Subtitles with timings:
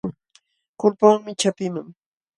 [0.79, 1.87] Kulpawanmi chapiiman.